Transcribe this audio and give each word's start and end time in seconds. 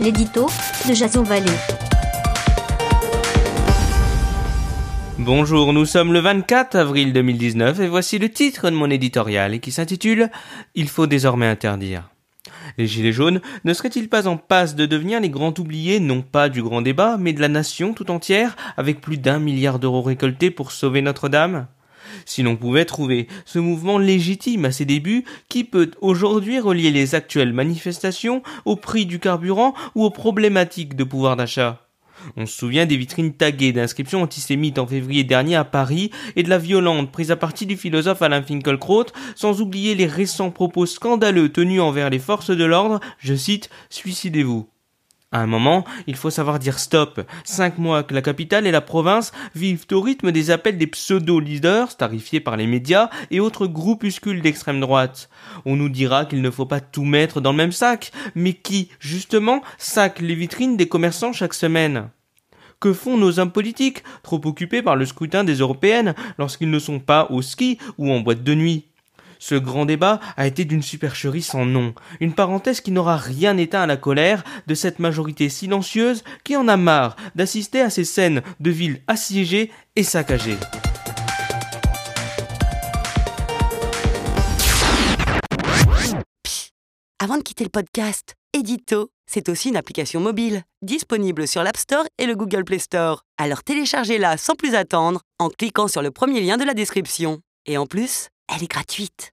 l'édito 0.00 0.46
de 0.88 0.94
Jason 0.94 1.22
Vallée. 1.22 1.50
Bonjour, 5.18 5.74
nous 5.74 5.84
sommes 5.84 6.14
le 6.14 6.20
24 6.20 6.74
avril 6.74 7.12
2019 7.12 7.80
et 7.80 7.88
voici 7.88 8.18
le 8.18 8.30
titre 8.30 8.70
de 8.70 8.74
mon 8.74 8.88
éditorial 8.88 9.60
qui 9.60 9.70
s'intitule 9.70 10.30
Il 10.74 10.88
faut 10.88 11.06
désormais 11.06 11.46
interdire. 11.46 12.10
Les 12.78 12.86
Gilets 12.86 13.12
jaunes 13.12 13.42
ne 13.64 13.74
seraient-ils 13.74 14.08
pas 14.08 14.26
en 14.26 14.38
passe 14.38 14.74
de 14.74 14.86
devenir 14.86 15.20
les 15.20 15.28
grands 15.28 15.54
oubliés 15.58 16.00
non 16.00 16.22
pas 16.22 16.48
du 16.48 16.62
grand 16.62 16.80
débat, 16.80 17.16
mais 17.18 17.34
de 17.34 17.40
la 17.40 17.48
nation 17.48 17.92
tout 17.92 18.10
entière, 18.10 18.56
avec 18.78 19.02
plus 19.02 19.18
d'un 19.18 19.38
milliard 19.38 19.78
d'euros 19.78 20.02
récoltés 20.02 20.50
pour 20.50 20.72
sauver 20.72 21.02
Notre-Dame? 21.02 21.66
Si 22.24 22.42
l'on 22.42 22.56
pouvait 22.56 22.84
trouver 22.84 23.28
ce 23.44 23.58
mouvement 23.58 23.98
légitime 23.98 24.64
à 24.64 24.72
ses 24.72 24.84
débuts, 24.84 25.24
qui 25.48 25.64
peut 25.64 25.90
aujourd'hui 26.00 26.60
relier 26.60 26.90
les 26.90 27.14
actuelles 27.14 27.52
manifestations 27.52 28.42
au 28.64 28.76
prix 28.76 29.06
du 29.06 29.18
carburant 29.18 29.74
ou 29.94 30.04
aux 30.04 30.10
problématiques 30.10 30.96
de 30.96 31.04
pouvoir 31.04 31.36
d'achat? 31.36 31.86
On 32.36 32.46
se 32.46 32.56
souvient 32.56 32.86
des 32.86 32.96
vitrines 32.96 33.32
taguées 33.32 33.72
d'inscriptions 33.72 34.22
antisémites 34.22 34.78
en 34.78 34.86
février 34.86 35.24
dernier 35.24 35.56
à 35.56 35.64
Paris 35.64 36.10
et 36.36 36.42
de 36.42 36.50
la 36.50 36.58
violente 36.58 37.10
prise 37.10 37.30
à 37.30 37.36
partie 37.36 37.66
du 37.66 37.76
philosophe 37.76 38.22
Alain 38.22 38.42
Finkielkraut, 38.42 39.06
sans 39.34 39.60
oublier 39.60 39.94
les 39.94 40.06
récents 40.06 40.50
propos 40.50 40.86
scandaleux 40.86 41.50
tenus 41.50 41.80
envers 41.80 42.10
les 42.10 42.18
forces 42.18 42.50
de 42.50 42.64
l'ordre, 42.64 43.00
je 43.18 43.34
cite, 43.34 43.70
suicidez-vous. 43.88 44.68
À 45.32 45.42
un 45.42 45.46
moment, 45.46 45.84
il 46.08 46.16
faut 46.16 46.30
savoir 46.30 46.58
dire 46.58 46.80
stop. 46.80 47.20
Cinq 47.44 47.78
mois 47.78 48.02
que 48.02 48.14
la 48.14 48.20
capitale 48.20 48.66
et 48.66 48.72
la 48.72 48.80
province 48.80 49.30
vivent 49.54 49.86
au 49.92 50.00
rythme 50.00 50.32
des 50.32 50.50
appels 50.50 50.76
des 50.76 50.88
pseudo-leaders, 50.88 51.96
tarifiés 51.96 52.40
par 52.40 52.56
les 52.56 52.66
médias, 52.66 53.10
et 53.30 53.38
autres 53.38 53.68
groupuscules 53.68 54.42
d'extrême 54.42 54.80
droite. 54.80 55.30
On 55.66 55.76
nous 55.76 55.88
dira 55.88 56.24
qu'il 56.24 56.42
ne 56.42 56.50
faut 56.50 56.66
pas 56.66 56.80
tout 56.80 57.04
mettre 57.04 57.40
dans 57.40 57.52
le 57.52 57.58
même 57.58 57.70
sac, 57.70 58.10
mais 58.34 58.54
qui, 58.54 58.88
justement, 58.98 59.62
sac 59.78 60.18
les 60.18 60.34
vitrines 60.34 60.76
des 60.76 60.88
commerçants 60.88 61.32
chaque 61.32 61.54
semaine? 61.54 62.08
Que 62.80 62.92
font 62.92 63.16
nos 63.16 63.38
hommes 63.38 63.52
politiques, 63.52 64.02
trop 64.24 64.40
occupés 64.44 64.82
par 64.82 64.96
le 64.96 65.06
scrutin 65.06 65.44
des 65.44 65.58
européennes, 65.58 66.16
lorsqu'ils 66.38 66.70
ne 66.70 66.78
sont 66.80 66.98
pas 66.98 67.28
au 67.30 67.40
ski 67.40 67.78
ou 67.98 68.10
en 68.10 68.18
boîte 68.18 68.42
de 68.42 68.54
nuit? 68.56 68.89
Ce 69.40 69.54
grand 69.54 69.86
débat 69.86 70.20
a 70.36 70.46
été 70.46 70.66
d'une 70.66 70.82
supercherie 70.82 71.40
sans 71.40 71.64
nom, 71.64 71.94
une 72.20 72.34
parenthèse 72.34 72.82
qui 72.82 72.92
n'aura 72.92 73.16
rien 73.16 73.56
éteint 73.56 73.80
à 73.80 73.86
la 73.86 73.96
colère 73.96 74.44
de 74.66 74.74
cette 74.74 74.98
majorité 74.98 75.48
silencieuse 75.48 76.22
qui 76.44 76.56
en 76.56 76.68
a 76.68 76.76
marre 76.76 77.16
d'assister 77.34 77.80
à 77.80 77.88
ces 77.88 78.04
scènes 78.04 78.42
de 78.60 78.70
villes 78.70 79.00
assiégées 79.06 79.72
et 79.96 80.02
saccagées. 80.02 80.58
Avant 87.18 87.38
de 87.38 87.42
quitter 87.42 87.64
le 87.64 87.70
podcast, 87.70 88.34
Edito, 88.52 89.10
c'est 89.26 89.48
aussi 89.48 89.70
une 89.70 89.76
application 89.76 90.20
mobile, 90.20 90.64
disponible 90.82 91.48
sur 91.48 91.62
l'App 91.62 91.78
Store 91.78 92.04
et 92.18 92.26
le 92.26 92.36
Google 92.36 92.64
Play 92.64 92.78
Store. 92.78 93.24
Alors 93.38 93.62
téléchargez-la 93.62 94.36
sans 94.36 94.54
plus 94.54 94.74
attendre 94.74 95.22
en 95.38 95.48
cliquant 95.48 95.88
sur 95.88 96.02
le 96.02 96.10
premier 96.10 96.42
lien 96.42 96.58
de 96.58 96.64
la 96.64 96.74
description. 96.74 97.40
Et 97.64 97.78
en 97.78 97.86
plus, 97.86 98.28
elle 98.50 98.64
est 98.64 98.70
gratuite. 98.70 99.32